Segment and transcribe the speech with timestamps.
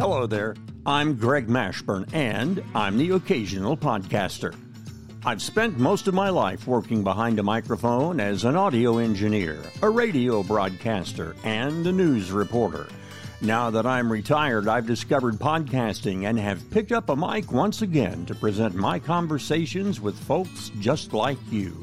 [0.00, 0.54] Hello there.
[0.86, 4.56] I'm Greg Mashburn, and I'm the occasional podcaster.
[5.26, 9.90] I've spent most of my life working behind a microphone as an audio engineer, a
[9.90, 12.88] radio broadcaster, and a news reporter.
[13.42, 18.24] Now that I'm retired, I've discovered podcasting and have picked up a mic once again
[18.24, 21.76] to present my conversations with folks just like you.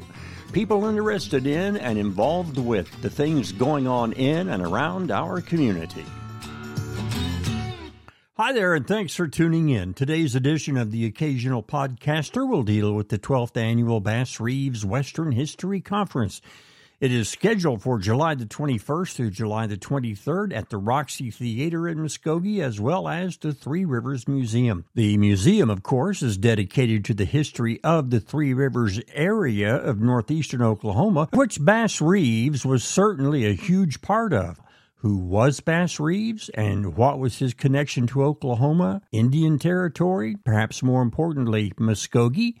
[0.50, 6.04] People interested in and involved with the things going on in and around our community.
[8.40, 9.94] Hi there, and thanks for tuning in.
[9.94, 15.32] Today's edition of the Occasional Podcaster will deal with the 12th annual Bass Reeves Western
[15.32, 16.40] History Conference.
[17.00, 21.88] It is scheduled for July the 21st through July the 23rd at the Roxy Theater
[21.88, 24.84] in Muskogee, as well as the Three Rivers Museum.
[24.94, 30.00] The museum, of course, is dedicated to the history of the Three Rivers area of
[30.00, 34.60] northeastern Oklahoma, which Bass Reeves was certainly a huge part of.
[34.98, 41.02] Who was Bass Reeves and what was his connection to Oklahoma, Indian Territory, perhaps more
[41.02, 42.54] importantly, Muskogee?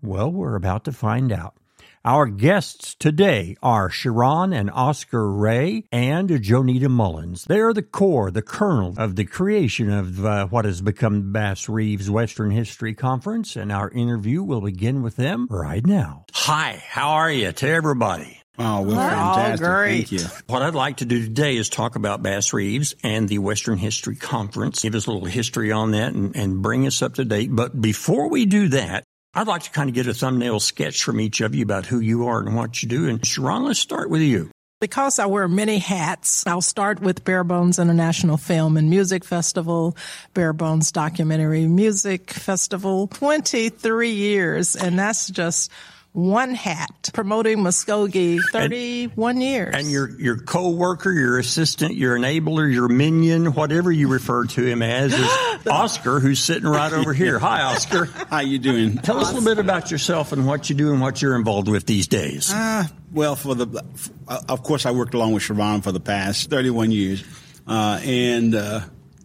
[0.00, 1.56] Well, we're about to find out.
[2.04, 7.44] Our guests today are Shiron and Oscar Ray and Jonita Mullins.
[7.44, 11.68] They are the core, the kernel of the creation of uh, what has become Bass
[11.68, 16.26] Reeves Western History Conference, and our interview will begin with them right now.
[16.34, 18.43] Hi, how are you to everybody?
[18.58, 19.66] Oh, well, fantastic.
[19.66, 20.08] great.
[20.08, 20.26] Thank you.
[20.46, 24.14] What I'd like to do today is talk about Bass Reeves and the Western History
[24.14, 27.48] Conference, give us a little history on that and, and bring us up to date.
[27.52, 29.02] But before we do that,
[29.34, 31.98] I'd like to kind of get a thumbnail sketch from each of you about who
[31.98, 33.08] you are and what you do.
[33.08, 34.50] And Shiron, let's start with you.
[34.80, 39.96] Because I wear many hats, I'll start with Bare Bones International Film and Music Festival,
[40.34, 45.72] Bare Bones Documentary Music Festival, 23 years, and that's just
[46.14, 49.74] one hat promoting Muskogee 31 years.
[49.74, 54.80] And your your co-worker, your assistant, your enabler, your minion, whatever you refer to him
[54.80, 57.40] as, is Oscar, who's sitting right over here.
[57.40, 58.04] Hi, Oscar.
[58.30, 58.98] How you doing?
[58.98, 61.66] Tell us a little bit about yourself and what you do and what you're involved
[61.66, 62.52] with these days.
[62.54, 63.84] Uh, well, for the,
[64.28, 67.24] uh, of course, I worked along with Shiron for the past 31 years,
[67.66, 68.80] uh, and uh,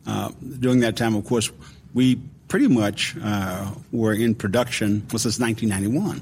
[0.08, 1.52] uh, during that time, of course,
[1.94, 2.19] we
[2.50, 6.22] pretty much uh, were in production since 1991,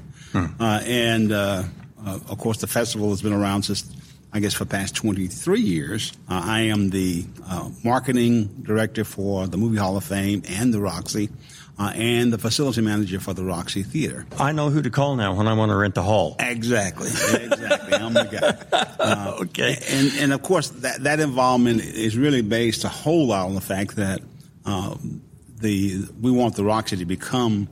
[0.60, 1.64] uh, and uh,
[2.06, 3.84] uh, of course, the festival has been around since.
[4.30, 9.46] I guess for the past 23 years, uh, I am the uh, marketing director for
[9.46, 11.30] the Movie Hall of Fame and the Roxy,
[11.78, 14.26] uh, and the facility manager for the Roxy Theater.
[14.38, 16.36] I know who to call now when I want to rent the hall.
[16.40, 17.94] Exactly, exactly.
[17.94, 18.84] I'm the guy.
[19.00, 19.78] Uh, Okay.
[19.88, 23.60] and and of course that that involvement is really based a whole lot on the
[23.62, 24.20] fact that
[24.66, 25.22] um,
[25.58, 27.68] the we want the Roxy to become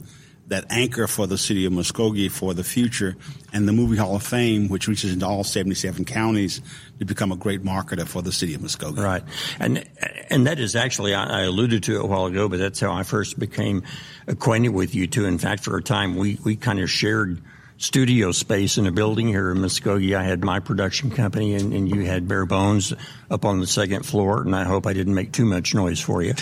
[0.49, 3.17] that anchor for the city of Muskogee for the future,
[3.53, 6.61] and the Movie Hall of Fame, which reaches into all 77 counties,
[7.01, 8.99] to become a great marketer for the city of Muskogee.
[8.99, 9.25] Right,
[9.59, 9.89] and
[10.31, 13.03] and that is actually I alluded to it a while ago, but that's how I
[13.03, 13.83] first became
[14.27, 15.27] acquainted with you two.
[15.27, 17.43] In fact, for a time we we kind of shared
[17.79, 20.17] studio space in a building here in Muskogee.
[20.17, 22.93] I had my production company, and, and you had Bare Bones
[23.31, 24.43] up on the second floor.
[24.43, 26.35] And I hope I didn't make too much noise for you.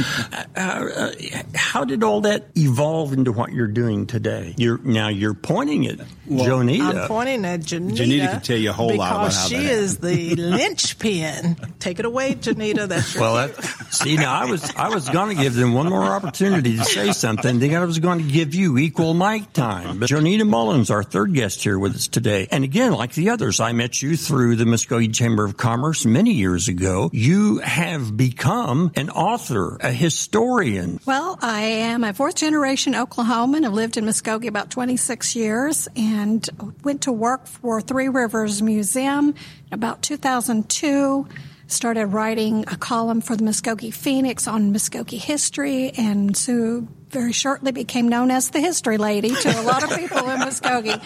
[0.32, 1.12] uh, uh,
[1.54, 4.54] how did all that evolve into what you're doing today?
[4.56, 5.98] You're now you're pointing at
[6.28, 7.02] Jonita.
[7.02, 7.96] I'm pointing at Jonita.
[7.96, 11.56] Jonita can tell you a whole lot about because how she that is the linchpin.
[11.78, 12.88] Take it away, Jonita.
[12.88, 15.88] That's your Well, that, see, now I was I was going to give them one
[15.88, 17.58] more opportunity to say something.
[17.58, 19.98] Then I was going to give you equal mic time.
[19.98, 23.58] But Jonita Mullins, our third guest here with us today, and again, like the others,
[23.58, 27.10] I met you through the Muskogee Chamber of Commerce many years ago.
[27.12, 31.00] You have become an author, a historian.
[31.04, 33.64] Well, I am a fourth generation Oklahoman.
[33.64, 36.48] I've lived in Muskogee about 26 years and
[36.84, 39.34] went to work for Three Rivers Museum
[39.72, 41.26] about 2002.
[41.66, 47.72] Started writing a column for the Muskogee Phoenix on Muskogee history and so very shortly
[47.72, 51.00] became known as the history lady to a lot of people in Muskogee.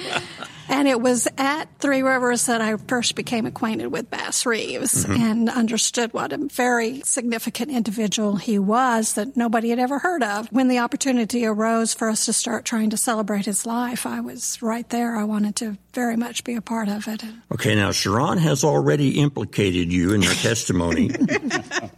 [0.68, 5.22] And it was at Three Rivers that I first became acquainted with Bass Reeves mm-hmm.
[5.22, 10.48] and understood what a very significant individual he was that nobody had ever heard of.
[10.50, 14.60] When the opportunity arose for us to start trying to celebrate his life, I was
[14.62, 15.16] right there.
[15.16, 17.22] I wanted to very much be a part of it.
[17.52, 21.10] Okay, now Shiron has already implicated you in her testimony.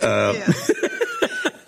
[0.01, 0.35] Uh,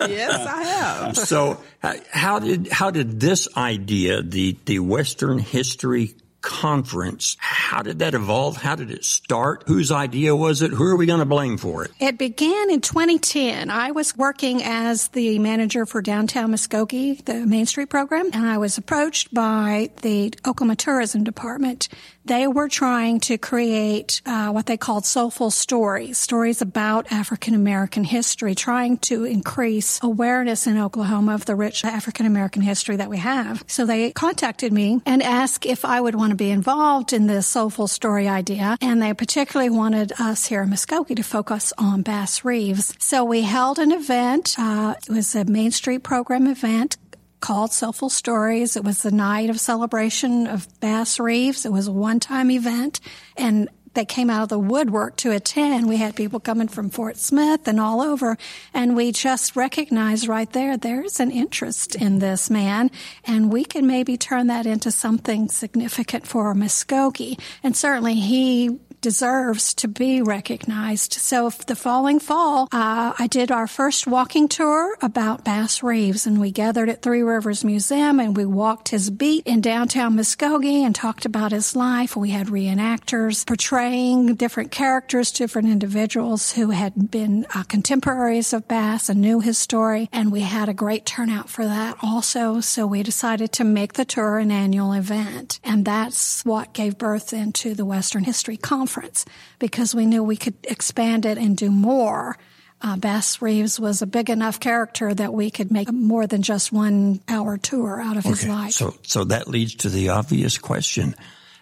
[0.09, 1.17] yes, I have.
[1.17, 7.37] so, uh, how did how did this idea, the the Western History conference.
[7.39, 8.57] How did that evolve?
[8.57, 9.63] How did it start?
[9.67, 10.71] Whose idea was it?
[10.71, 11.91] Who are we going to blame for it?
[11.99, 13.69] It began in 2010.
[13.69, 18.57] I was working as the manager for downtown Muskogee, the Main Street program, and I
[18.57, 21.89] was approached by the Oklahoma Tourism Department
[22.29, 28.03] they were trying to create uh, what they called soulful stories, stories about African American
[28.03, 33.17] history, trying to increase awareness in Oklahoma of the rich African American history that we
[33.17, 33.63] have.
[33.65, 37.47] So they contacted me and asked if I would want to be involved in this
[37.47, 38.77] soulful story idea.
[38.81, 42.93] And they particularly wanted us here in Muskogee to focus on Bass Reeves.
[42.99, 44.55] So we held an event.
[44.57, 46.97] Uh, it was a Main Street program event
[47.41, 48.75] called Soulful Stories.
[48.75, 51.65] It was the night of celebration of Bass Reeves.
[51.65, 52.99] It was a one-time event
[53.37, 55.89] and they came out of the woodwork to attend.
[55.89, 58.37] We had people coming from Fort Smith and all over,
[58.73, 62.91] and we just recognized right there there's an interest in this man,
[63.25, 67.37] and we can maybe turn that into something significant for Muskogee.
[67.61, 71.13] And certainly he deserves to be recognized.
[71.13, 76.39] So the following fall, uh, I did our first walking tour about Bass Reeves and
[76.39, 80.93] we gathered at Three Rivers Museum and we walked his beat in downtown Muskogee and
[80.93, 82.15] talked about his life.
[82.15, 89.09] We had reenactors portraying different characters, different individuals who had been uh, contemporaries of Bass
[89.09, 90.09] and knew his story.
[90.11, 92.59] And we had a great turnout for that also.
[92.59, 95.59] So we decided to make the tour an annual event.
[95.63, 99.25] And that's what gave birth into the Western History Conference conference
[99.59, 102.37] because we knew we could expand it and do more.
[102.81, 106.71] Uh, Bass Reeves was a big enough character that we could make more than just
[106.71, 108.29] one hour tour out of okay.
[108.29, 108.71] his life.
[108.71, 111.15] So, so that leads to the obvious question.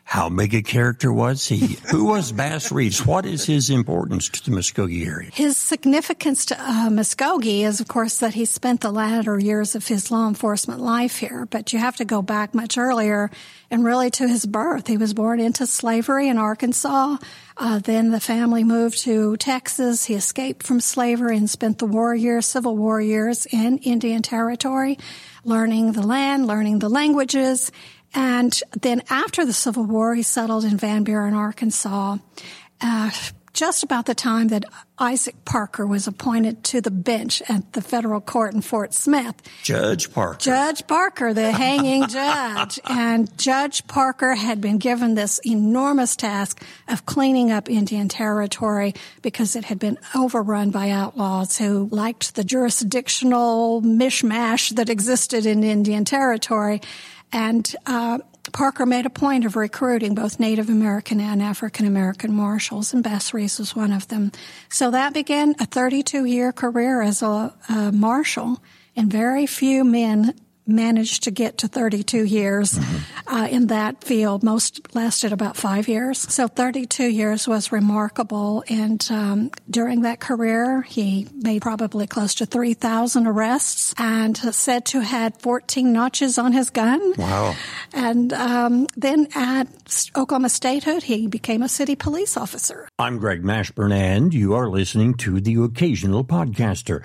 [0.07, 1.77] How big a character was he?
[1.91, 3.05] Who was Bass Reeves?
[3.05, 5.29] What is his importance to the Muskogee area?
[5.33, 9.85] His significance to uh, Muskogee is, of course, that he spent the latter years of
[9.85, 11.45] his law enforcement life here.
[11.45, 13.29] But you have to go back much earlier
[13.69, 14.87] and really to his birth.
[14.87, 17.17] He was born into slavery in Arkansas.
[17.57, 20.05] Uh, then the family moved to Texas.
[20.05, 24.97] He escaped from slavery and spent the war years, Civil War years in Indian Territory,
[25.43, 27.73] learning the land, learning the languages.
[28.13, 32.17] And then after the Civil War, he settled in Van Buren, Arkansas.
[32.79, 33.11] Uh,
[33.57, 34.65] just about the time that
[34.99, 39.33] Isaac Parker was appointed to the bench at the federal court in Fort Smith.
[39.63, 40.39] Judge Parker.
[40.39, 42.79] Judge Parker, the hanging judge.
[42.85, 48.93] And Judge Parker had been given this enormous task of cleaning up Indian territory
[49.23, 55.63] because it had been overrun by outlaws who liked the jurisdictional mishmash that existed in
[55.63, 56.79] Indian territory.
[57.31, 58.19] And uh,
[58.53, 63.33] Parker made a point of recruiting both Native American and African American marshals, and Bass
[63.33, 64.31] Reeves was one of them.
[64.69, 68.61] So that began a 32 year career as a, a marshal,
[68.95, 70.33] and very few men
[70.67, 73.35] managed to get to 32 years mm-hmm.
[73.35, 74.43] uh, in that field.
[74.43, 76.19] Most lasted about five years.
[76.19, 78.63] So 32 years was remarkable.
[78.69, 84.99] And um, during that career, he made probably close to 3,000 arrests and said to
[85.01, 87.13] had 14 notches on his gun.
[87.17, 87.55] Wow.
[87.93, 89.67] And um, then at
[90.15, 92.89] Oklahoma Statehood, he became a city police officer.
[92.99, 97.03] I'm Greg Mashburn, and you are listening to The Occasional Podcaster.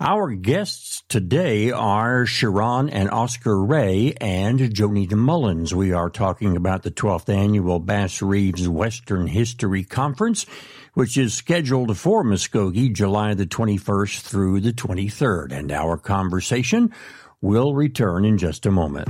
[0.00, 5.72] Our guests today are Shiron and Oscar Ray and Jonita Mullins.
[5.72, 10.46] We are talking about the 12th annual Bass Reeves Western History Conference,
[10.94, 15.52] which is scheduled for Muskogee July the 21st through the 23rd.
[15.52, 16.92] And our conversation
[17.40, 19.06] will return in just a moment.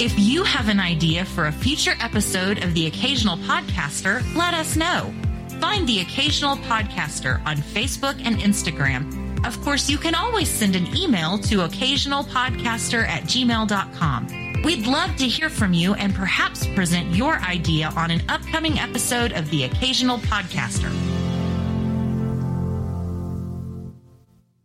[0.00, 4.76] If you have an idea for a future episode of The Occasional Podcaster, let us
[4.76, 5.12] know.
[5.60, 10.94] Find The Occasional Podcaster on Facebook and Instagram of course, you can always send an
[10.96, 14.62] email to occasionalpodcaster at gmail.com.
[14.64, 19.32] We'd love to hear from you and perhaps present your idea on an upcoming episode
[19.32, 20.90] of The Occasional Podcaster.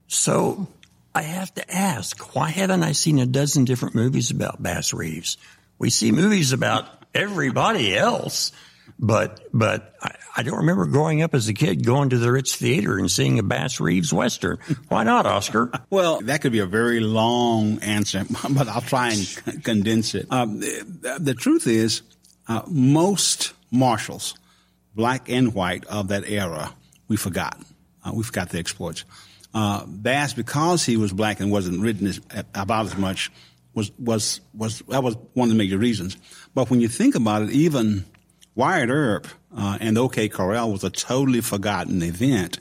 [0.08, 0.68] So,
[1.14, 5.38] I have to ask, why haven't I seen a dozen different movies about Bass Reeves?
[5.78, 8.52] We see movies about everybody else.
[9.02, 12.58] But but I, I, don't remember growing up as a kid going to the Ritz
[12.58, 14.58] Theater and seeing a Bass Reeves Western.
[14.90, 15.72] Why not, Oscar?
[15.90, 20.28] well, that could be a very long answer, but I'll try and condense it.
[20.30, 22.02] Um, the, the, truth is,
[22.50, 24.36] uh, most marshals,
[24.94, 26.74] black and white of that era,
[27.08, 27.58] we forgot.
[28.04, 29.06] Uh, we forgot the exploits.
[29.54, 32.20] Uh, Bass, because he was black and wasn't written as,
[32.54, 33.32] about as much,
[33.74, 36.18] was was was that was one of the major reasons.
[36.54, 38.04] But when you think about it, even
[38.60, 39.26] Wyatt Earp
[39.56, 42.60] uh, and OK Corral was a totally forgotten event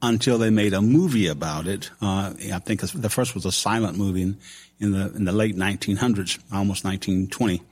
[0.00, 1.90] until they made a movie about it.
[2.00, 4.38] Uh, I think the first was a silent movie in,
[4.80, 7.62] in the in the late 1900s, almost 1920,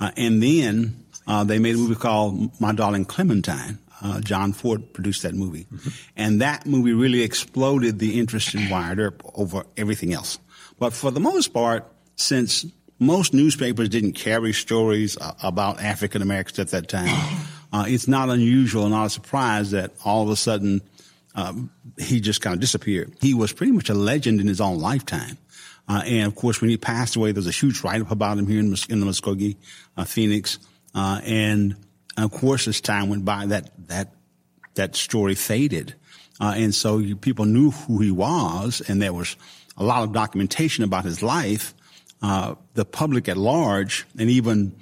[0.00, 3.78] uh, and then uh, they made a movie called My Darling Clementine.
[4.02, 5.90] Uh, John Ford produced that movie, mm-hmm.
[6.16, 10.40] and that movie really exploded the interest in Wyatt Earp over everything else.
[10.80, 11.86] But for the most part,
[12.16, 12.66] since
[13.02, 18.28] most newspapers didn't carry stories uh, about African Americans at that time, uh, it's not
[18.28, 20.80] unusual, not a surprise that all of a sudden
[21.34, 23.12] um, he just kind of disappeared.
[23.20, 25.38] He was pretty much a legend in his own lifetime.
[25.88, 28.60] Uh, and of course, when he passed away, there's a huge write-up about him here
[28.60, 29.56] in, in the Muskogee,
[29.96, 30.58] uh, Phoenix.
[30.94, 31.76] Uh, and
[32.16, 34.14] of course, as time went by, that, that,
[34.74, 35.94] that story faded.
[36.40, 39.36] Uh, and so you, people knew who he was, and there was
[39.76, 41.74] a lot of documentation about his life.
[42.22, 44.74] Uh, the public at large, and even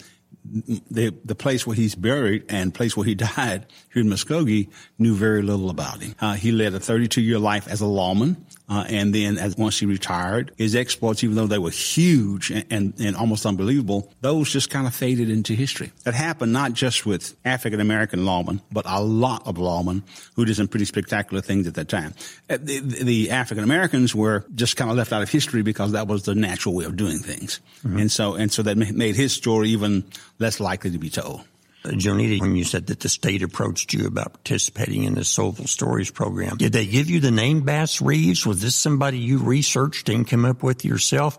[0.44, 4.68] the the place where he's buried and place where he died here in Muskogee
[4.99, 6.14] knew very little about him.
[6.20, 8.44] Uh, he led a 32 year life as a lawman.
[8.70, 12.64] Uh, and then as once he retired, his exploits, even though they were huge and,
[12.70, 15.90] and, and almost unbelievable, those just kind of faded into history.
[16.04, 20.02] That happened not just with African American lawmen, but a lot of lawmen
[20.36, 22.14] who did some pretty spectacular things at that time.
[22.48, 26.06] Uh, the, the African Americans were just kind of left out of history because that
[26.06, 27.58] was the natural way of doing things.
[27.84, 27.98] Mm-hmm.
[27.98, 30.04] And so, and so that made his story even
[30.38, 31.42] less likely to be told.
[31.84, 36.10] Jonita, when you said that the state approached you about participating in the Soulful Stories
[36.10, 38.44] program, did they give you the name Bass Reeves?
[38.44, 41.38] Was this somebody you researched and came up with yourself?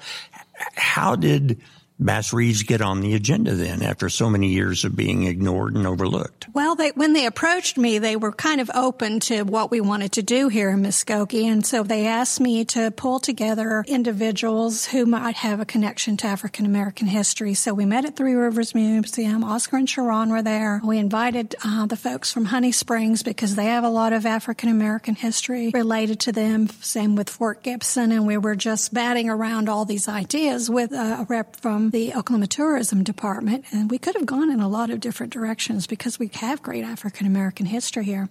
[0.76, 1.62] How did
[2.02, 5.86] Bass Reeves get on the agenda then after so many years of being ignored and
[5.86, 6.48] overlooked?
[6.52, 10.14] Well, they, when they approached me, they were kind of open to what we wanted
[10.14, 11.44] to do here in Muskogee.
[11.44, 16.28] And so they asked me to pull together individuals who might have a connection to
[16.28, 17.54] African American history.
[17.54, 19.44] So we met at Three Rivers Museum.
[19.44, 20.82] Oscar and Shiron were there.
[20.84, 24.70] We invited uh, the folks from Honey Springs because they have a lot of African
[24.70, 26.68] American history related to them.
[26.82, 28.12] Same with Fort Gibson.
[28.12, 32.48] And we were just batting around all these ideas with a rep from the Oklahoma
[32.48, 36.30] Tourism Department, and we could have gone in a lot of different directions because we
[36.36, 38.30] have great African American history here.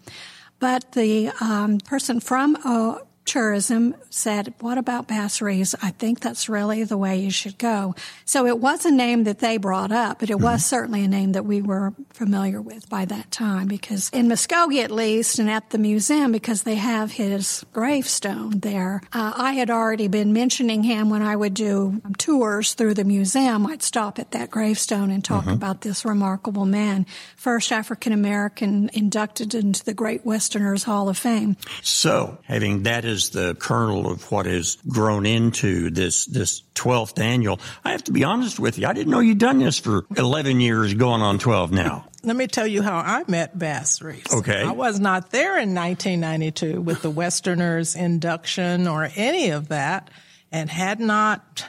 [0.59, 2.99] But the um, person from uh,
[3.31, 5.77] tourism said, what about Bass Reeves?
[5.81, 7.95] I think that's really the way you should go.
[8.25, 10.47] So it was a name that they brought up, but it mm-hmm.
[10.47, 14.83] was certainly a name that we were familiar with by that time because in Muskogee
[14.83, 19.71] at least and at the museum because they have his gravestone there, uh, I had
[19.71, 23.65] already been mentioning him when I would do tours through the museum.
[23.65, 25.53] I'd stop at that gravestone and talk mm-hmm.
[25.53, 27.07] about this remarkable man,
[27.37, 31.57] first African American inducted into the Great Westerners Hall of Fame.
[31.83, 37.19] So having that as is the kernel of what has grown into this, this 12th
[37.19, 37.61] annual.
[37.85, 38.87] I have to be honest with you.
[38.87, 42.07] I didn't know you'd done this for 11 years going on 12 now.
[42.23, 44.33] Let me tell you how I met Bass Reeves.
[44.33, 44.63] Okay.
[44.63, 50.11] I was not there in 1992 with the Westerners induction or any of that
[50.51, 51.69] and had not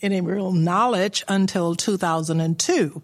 [0.00, 3.02] any real knowledge until 2002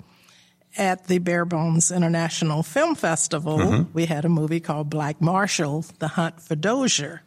[0.77, 3.93] at the Barebones International Film Festival, mm-hmm.
[3.93, 7.23] we had a movie called Black Marshall, The Hunt for Dozier.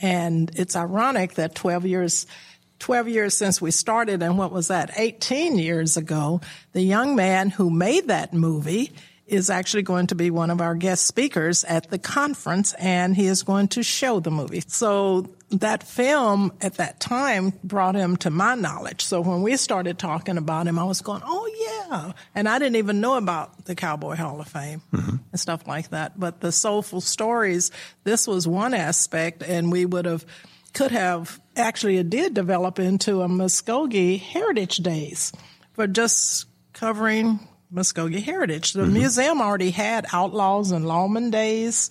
[0.00, 2.26] And it's ironic that 12 years
[2.78, 6.40] 12 years since we started and what was that 18 years ago
[6.72, 8.90] the young man who made that movie
[9.26, 13.26] is actually going to be one of our guest speakers at the conference and he
[13.26, 18.30] is going to show the movie so that film at that time brought him to
[18.30, 19.04] my knowledge.
[19.04, 21.39] So when we started talking about him, I was going, oh
[21.90, 22.12] yeah.
[22.34, 25.16] And I didn't even know about the Cowboy Hall of Fame mm-hmm.
[25.30, 26.18] and stuff like that.
[26.18, 27.70] But the soulful stories,
[28.04, 30.24] this was one aspect and we would have,
[30.72, 35.32] could have actually it did develop into a Muskogee Heritage Days
[35.72, 37.40] for just covering
[37.72, 38.72] Muskogee heritage.
[38.72, 38.92] The mm-hmm.
[38.94, 41.90] museum already had outlaws and lawman days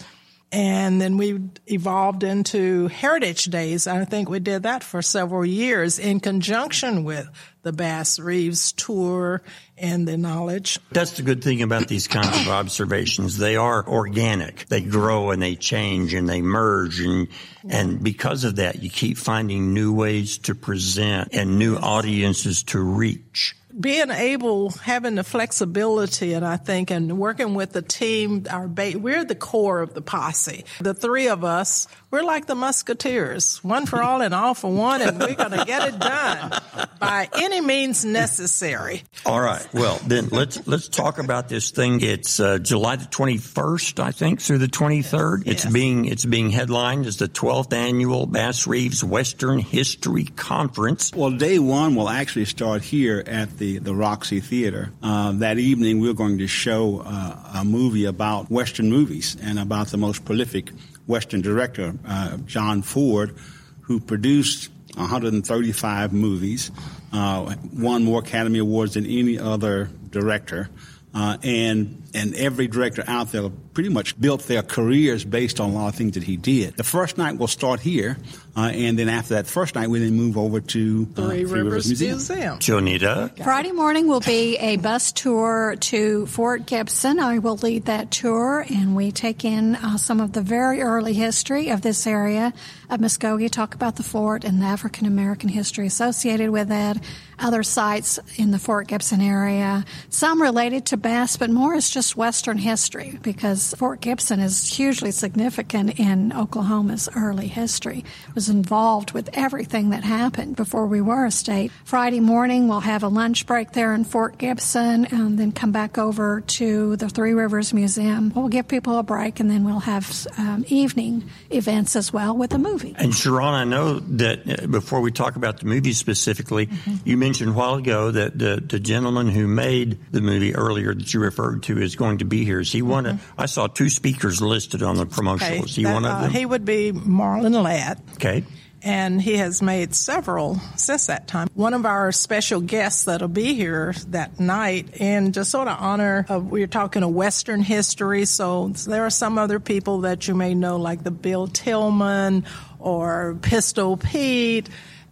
[0.52, 3.86] and then we evolved into Heritage Days.
[3.86, 7.30] I think we did that for several years in conjunction with
[7.62, 9.44] the Bass Reeves tour
[9.78, 10.80] and the knowledge.
[10.92, 13.38] That's the good thing about these kinds of observations.
[13.38, 14.66] They are organic.
[14.68, 17.28] They grow and they change and they merge and,
[17.70, 22.80] and because of that, you keep finding new ways to present and new audiences to
[22.80, 28.68] reach being able, having the flexibility, and I think, and working with the team, our
[28.68, 30.66] ba- we're the core of the posse.
[30.82, 35.02] The three of us, we're like the musketeers, one for all and all for one,
[35.02, 36.52] and we're going to get it done
[37.00, 39.04] by any means necessary.
[39.26, 39.66] All right.
[39.74, 42.02] Well, then let's let's talk about this thing.
[42.02, 45.44] It's uh, July the twenty first, I think, through the twenty third.
[45.46, 45.64] Yes.
[45.64, 51.14] It's being it's being headlined as the twelfth annual Bass Reeves Western History Conference.
[51.16, 54.92] Well, day one will actually start here at the the, Roxy Theater.
[55.04, 59.60] Uh, that evening, we are going to show uh, a movie about Western movies and
[59.60, 60.72] about the most prolific
[61.08, 63.36] Western director, uh, John Ford,
[63.82, 66.72] who produced 135 movies,
[67.14, 70.70] uh, won more Academy Awards than any other director.
[71.14, 73.50] Uh, and and every director out there
[73.80, 76.76] pretty much built their careers based on a lot of things that he did.
[76.76, 78.18] The first night we'll start here,
[78.58, 81.44] uh, and then after that first night, we then move over to uh, Three, Three,
[81.46, 82.58] Rivers, Rivers Museum.
[82.58, 82.60] Museum.
[82.60, 83.42] Jonita.
[83.42, 87.20] Friday morning will be a bus tour to Fort Gibson.
[87.22, 91.14] I will lead that tour, and we take in uh, some of the very early
[91.14, 92.52] history of this area
[92.90, 96.98] of Muskogee, talk about the fort and the African American history associated with it,
[97.38, 102.18] other sites in the Fort Gibson area, some related to Bass, but more is just
[102.18, 108.04] Western history because Fort Gibson is hugely significant in Oklahoma's early history.
[108.28, 111.72] It was involved with everything that happened before we were a state.
[111.84, 115.98] Friday morning, we'll have a lunch break there in Fort Gibson and then come back
[115.98, 118.34] over to the Three Rivers Museum.
[118.36, 122.54] We'll give people a break and then we'll have um, evening events as well with
[122.54, 122.79] a movie.
[122.96, 126.96] And Shiron, I know that uh, before we talk about the movie specifically, mm-hmm.
[127.06, 131.14] you mentioned a while ago that the, the gentleman who made the movie earlier that
[131.14, 132.60] you referred to is going to be here.
[132.60, 132.90] Is he mm-hmm.
[132.90, 135.54] one of, I saw two speakers listed on the promotional.
[135.54, 136.32] Okay, is he that, one of uh, them?
[136.32, 138.02] he would be Marlon Ladd.
[138.14, 138.44] Okay
[138.82, 141.48] and he has made several since that time.
[141.54, 146.26] One of our special guests that'll be here that night, and just sort of honor,
[146.30, 150.56] of, we're talking of Western history, so there are some other people that you may
[150.56, 152.46] know, like the Bill Tilghman
[152.80, 154.70] or Pistol Pete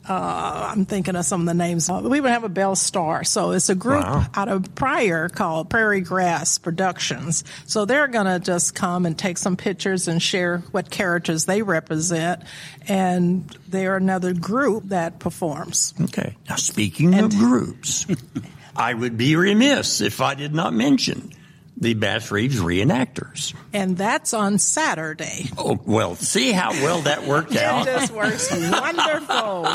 [0.08, 1.90] uh, I'm thinking of some of the names.
[1.90, 3.24] Uh, we even have a Belle Starr.
[3.24, 4.26] So it's a group wow.
[4.34, 7.44] out of Pryor called Prairie Grass Productions.
[7.66, 11.62] So they're going to just come and take some pictures and share what characters they
[11.62, 12.44] represent.
[12.88, 15.94] And they're another group that performs.
[16.02, 16.36] Okay.
[16.48, 18.08] Now, speaking and, of groups,
[18.76, 21.34] I would be remiss if I did not mention
[21.80, 23.54] the Bass Reeves reenactors.
[23.72, 25.50] And that's on Saturday.
[25.58, 27.88] Oh, well, see how well that worked out.
[27.88, 29.68] it just works wonderful.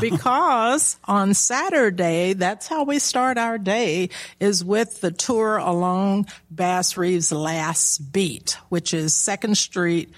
[0.00, 6.96] because on Saturday, that's how we start our day, is with the tour along Bass
[6.96, 10.12] Reeves' last beat, which is 2nd Street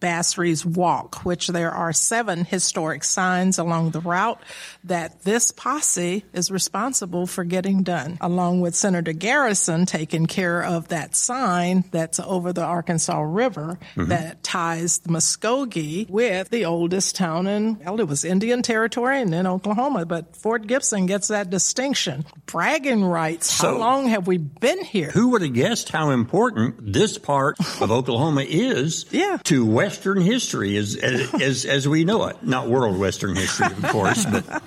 [0.00, 4.40] Bass Reeves Walk, which there are seven historic signs along the route
[4.84, 10.88] that this posse is responsible for getting done, along with Senator Garrison taking care of
[10.88, 14.10] that sign that's over the Arkansas River mm-hmm.
[14.10, 19.32] that ties the Muskogee with the oldest town in, well, it was Indian Territory and
[19.32, 22.26] then Oklahoma, but Fort Gibson gets that distinction.
[22.44, 23.50] Bragging rights.
[23.50, 25.10] So, how long have we been here?
[25.10, 29.38] Who would have guessed how important this part of Oklahoma is yeah.
[29.44, 32.42] to West Western history as, as, as we know it.
[32.42, 34.62] Not world Western history, of course, but,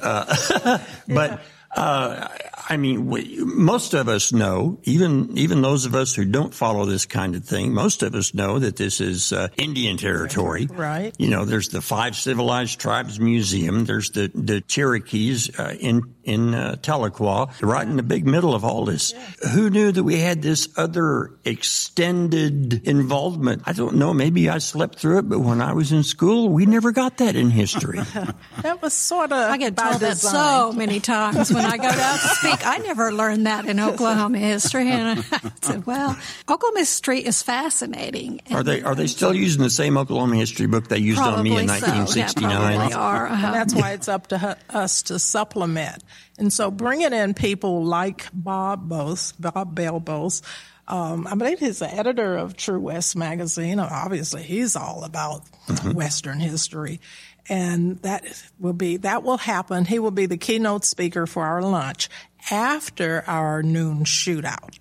[0.00, 1.40] uh, but,
[1.76, 2.28] uh,
[2.68, 6.86] I mean, we, most of us know, even even those of us who don't follow
[6.86, 10.66] this kind of thing, most of us know that this is uh, Indian territory.
[10.66, 11.14] Right.
[11.18, 13.84] You know, there's the Five Civilized Tribes Museum.
[13.84, 18.64] There's the the Cherokees uh, in in uh, Tahlequah, right in the big middle of
[18.64, 19.12] all this.
[19.12, 19.50] Yeah.
[19.50, 23.62] Who knew that we had this other extended involvement?
[23.66, 24.14] I don't know.
[24.14, 27.36] Maybe I slept through it, but when I was in school, we never got that
[27.36, 27.98] in history.
[28.62, 29.50] that was sort of.
[29.50, 32.66] I get told that so many times when I go out to speak.
[32.66, 36.16] I never learned that in Oklahoma history, and I said, "Well,
[36.48, 40.88] Oklahoma history is fascinating." Are they are they still using the same Oklahoma history book
[40.88, 42.50] they used on me in 1969?
[42.50, 42.88] So.
[42.88, 43.26] Yeah, are.
[43.26, 43.46] Uh-huh.
[43.46, 46.02] And that's why it's up to us to supplement.
[46.38, 50.42] And so bringing in people like Bob Boze, Bob Bell Boze,
[50.88, 53.78] um, I believe he's the editor of True West magazine.
[53.78, 55.92] Obviously, he's all about mm-hmm.
[55.92, 57.00] Western history
[57.48, 58.24] and that
[58.58, 59.84] will be that will happen.
[59.84, 62.08] He will be the keynote speaker for our lunch
[62.50, 64.78] after our noon shootout.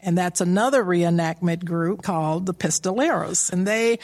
[0.00, 3.52] And that's another reenactment group called the Pistoleros.
[3.52, 3.98] And they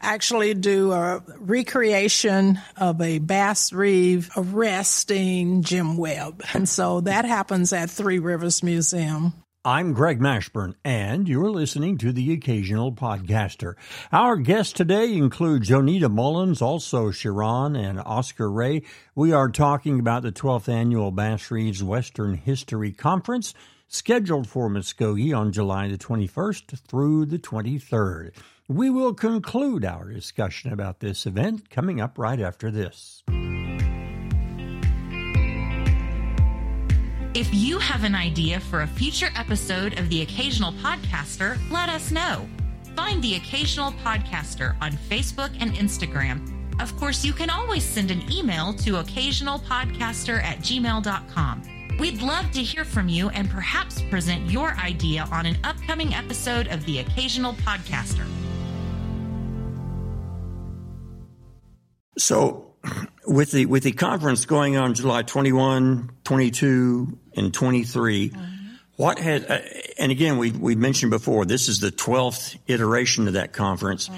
[0.00, 6.44] actually do a recreation of a Bass Reeve arresting Jim Webb.
[6.54, 9.32] And so that happens at Three Rivers Museum.
[9.62, 13.74] I'm Greg Mashburn, and you're listening to the Occasional Podcaster.
[14.10, 18.84] Our guests today include Jonita Mullins, also Shiron and Oscar Ray.
[19.14, 23.52] We are talking about the 12th annual Bass Reeves Western History Conference,
[23.86, 28.30] scheduled for Muskogee on July the 21st through the 23rd.
[28.66, 33.22] We will conclude our discussion about this event coming up right after this.
[37.32, 42.10] If you have an idea for a future episode of The Occasional Podcaster, let us
[42.10, 42.48] know.
[42.96, 46.42] Find The Occasional Podcaster on Facebook and Instagram.
[46.82, 51.96] Of course, you can always send an email to occasionalpodcaster at gmail.com.
[52.00, 56.66] We'd love to hear from you and perhaps present your idea on an upcoming episode
[56.66, 58.26] of The Occasional Podcaster.
[62.18, 62.74] So,
[63.26, 68.32] with the with the conference going on July 21, 22, and 23,
[68.96, 69.58] what had uh,
[69.98, 74.10] and again we we mentioned before this is the 12th iteration of that conference.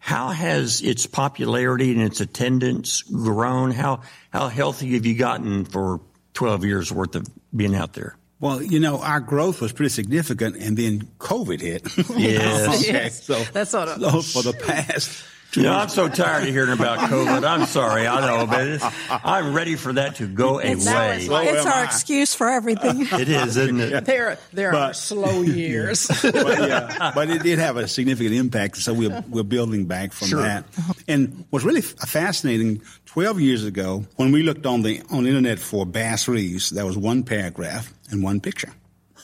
[0.00, 3.70] How has its popularity and its attendance grown?
[3.70, 6.00] How how healthy have you gotten for
[6.34, 8.16] 12 years worth of being out there?
[8.40, 11.82] Well, you know, our growth was pretty significant, and then COVID hit.
[12.18, 12.68] Yes.
[12.82, 13.24] okay, Yes.
[13.24, 15.24] so, That's sort of- so for the past two
[15.56, 17.44] You know, I'm so tired of hearing about COVID.
[17.48, 18.06] I'm sorry.
[18.06, 21.20] I know, but it's, I'm ready for that to go It's, away.
[21.26, 21.84] So it's am our I.
[21.84, 23.06] excuse for everything.
[23.20, 24.04] It is, isn't it?
[24.04, 26.08] There, there are slow years.
[26.22, 28.76] but, yeah, but it did have a significant impact.
[28.78, 30.42] So we're, we're building back from Sure.
[30.42, 30.64] that.
[31.08, 35.58] And what's really fascinating, 12 years ago, when we looked on the, on the internet
[35.58, 38.72] for Bass Reeves, there was one paragraph and one picture.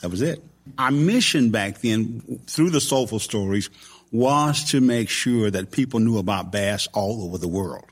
[0.01, 0.43] That was it.
[0.77, 3.69] Our mission back then, through the Soulful Stories,
[4.11, 7.85] was to make sure that people knew about bass all over the world.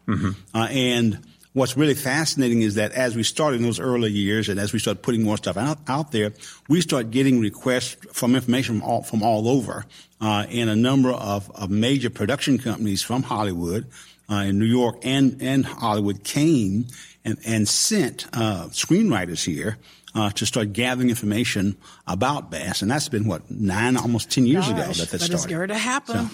[0.53, 1.19] Uh, and
[1.53, 4.79] what's really fascinating is that as we started in those early years and as we
[4.79, 6.33] started putting more stuff out, out there,
[6.67, 9.85] we start getting requests from information from all, from all over.
[10.21, 13.87] Uh, and a number of, of major production companies from Hollywood,
[14.29, 16.85] uh, in New York and, and Hollywood came
[17.25, 19.77] and, and sent, uh, screenwriters here,
[20.15, 22.81] uh, to start gathering information about bass.
[22.81, 25.55] And that's been what, nine, almost 10 years ago Gosh, that that but it's started.
[25.55, 26.29] going to happen.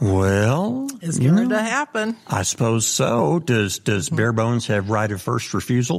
[0.00, 2.16] Well, It's you going know, to happen.
[2.26, 3.38] I suppose so.
[3.38, 5.98] Does does Bare Bones have right of first refusal?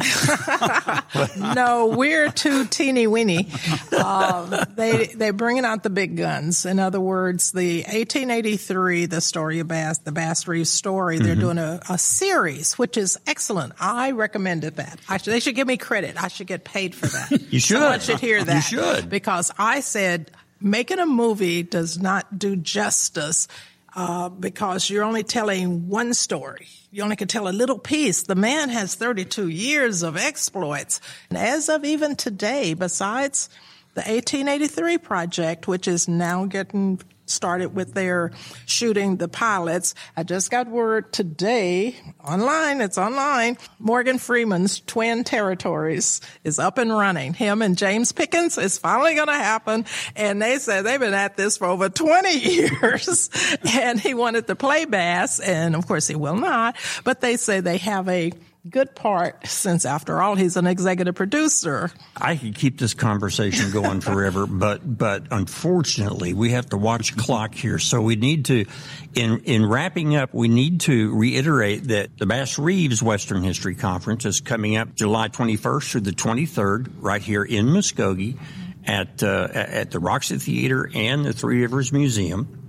[1.37, 3.47] no, we're too teeny weeny.
[3.95, 6.65] Um, they they're bringing out the big guns.
[6.65, 11.17] In other words, the 1883, the story of Bass, the Bass Reeves story.
[11.19, 11.39] They're Mm-hmm.
[11.39, 13.73] doing a, a series, which is excellent.
[13.79, 14.99] I recommended that.
[15.07, 16.21] I should, they should give me credit.
[16.21, 17.31] I should get paid for that.
[17.51, 17.77] You should.
[17.79, 18.71] Someone should hear that.
[18.71, 19.09] You should.
[19.09, 23.47] because I said making a movie does not do justice.
[23.93, 26.67] Uh, because you're only telling one story.
[26.91, 28.23] You only can tell a little piece.
[28.23, 31.01] The man has 32 years of exploits.
[31.29, 33.49] And as of even today, besides
[33.93, 36.99] the 1883 project, which is now getting
[37.31, 38.31] started with their
[38.65, 39.95] shooting the pilots.
[40.15, 42.81] I just got word today online.
[42.81, 43.57] It's online.
[43.79, 47.33] Morgan Freeman's Twin Territories is up and running.
[47.33, 49.85] Him and James Pickens is finally going to happen.
[50.15, 53.29] And they said they've been at this for over 20 years
[53.73, 55.39] and he wanted to play bass.
[55.39, 58.31] And of course he will not, but they say they have a
[58.69, 64.01] good part since after all he's an executive producer I could keep this conversation going
[64.01, 67.79] forever, but but unfortunately we have to watch clock here.
[67.79, 68.65] So we need to,
[69.15, 74.25] in in wrapping up, we need to reiterate that the Bass Reeves Western History Conference
[74.25, 78.37] is coming up July 21st through the 23rd, right here in Muskogee,
[78.85, 82.60] at uh, at the Roxy Theater and the Three Rivers Museum.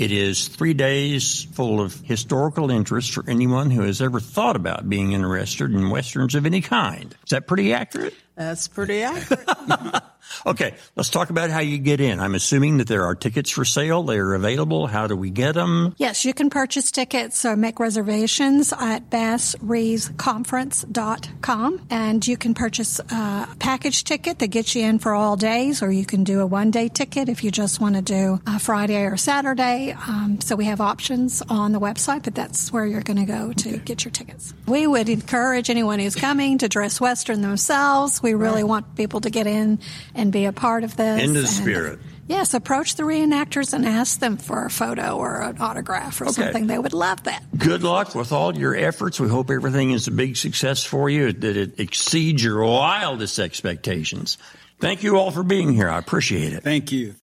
[0.00, 4.88] It is three days full of historical interest for anyone who has ever thought about
[4.88, 7.14] being interested in westerns of any kind.
[7.22, 8.14] Is that pretty accurate?
[8.34, 9.46] that's pretty accurate
[10.46, 12.18] Okay, let's talk about how you get in.
[12.20, 14.02] I'm assuming that there are tickets for sale.
[14.02, 14.86] They are available.
[14.86, 15.94] How do we get them?
[15.98, 21.86] Yes, you can purchase tickets or make reservations at bassreevesconference.com.
[21.90, 25.90] And you can purchase a package ticket that gets you in for all days, or
[25.90, 29.04] you can do a one day ticket if you just want to do a Friday
[29.04, 29.92] or Saturday.
[29.92, 33.52] Um, so we have options on the website, but that's where you're going to go
[33.52, 34.54] to get your tickets.
[34.66, 38.22] We would encourage anyone who's coming to dress Western themselves.
[38.22, 39.80] We really want people to get in
[40.20, 41.22] and be a part of this.
[41.22, 41.98] Into the spirit.
[42.28, 46.34] Yes, approach the reenactors and ask them for a photo or an autograph or Okay.
[46.34, 46.68] something.
[46.68, 47.42] They would love that.
[47.58, 49.18] Good luck with all your efforts.
[49.18, 54.38] We hope everything is a big success for you, that it exceeds your wildest expectations.
[54.78, 55.90] Thank you all for being here.
[55.90, 56.62] I appreciate it.
[56.62, 57.16] Thank you.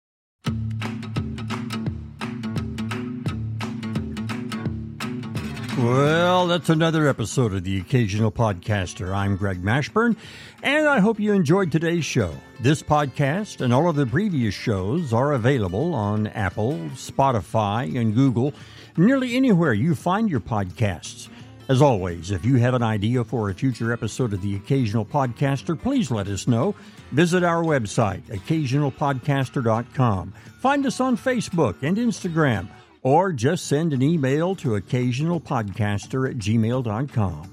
[5.78, 9.14] Well, that's another episode of The Occasional Podcaster.
[9.14, 10.16] I'm Greg Mashburn,
[10.62, 12.32] and I hope you enjoyed today's show.
[12.60, 18.54] This podcast and all of the previous shows are available on Apple, Spotify, and Google,
[18.96, 21.28] nearly anywhere you find your podcasts.
[21.68, 25.78] As always, if you have an idea for a future episode of The Occasional Podcaster,
[25.78, 26.74] please let us know.
[27.12, 30.32] Visit our website, occasionalpodcaster.com.
[30.58, 32.68] Find us on Facebook and Instagram
[33.06, 37.52] or just send an email to occasionalpodcaster at gmail.com.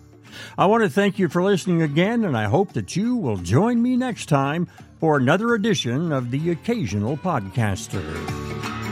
[0.58, 3.80] I want to thank you for listening again, and I hope that you will join
[3.80, 4.68] me next time
[5.00, 8.83] for another edition of the Occasional Podcaster.